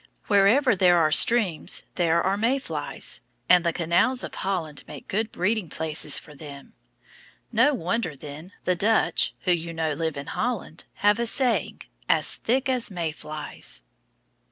[0.25, 5.31] Wherever there are streams there are May flies, and the canals of Holland make good
[5.31, 6.73] breeding places for them;
[7.51, 12.37] no wonder, then, the Dutch, who you know live in Holland, have a saying, "As
[12.37, 13.83] thick as May flies."